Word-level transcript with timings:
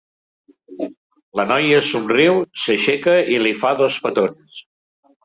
La 1.39 1.43
noia 1.51 1.81
somriu, 1.89 2.39
s'aixeca 2.63 3.13
i 3.35 3.39
li 3.47 3.53
fa 3.65 3.75
dos 3.83 3.99
petons. 4.07 4.65